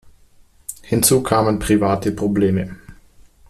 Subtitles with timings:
[0.81, 2.75] Hinzu kamen private Probleme.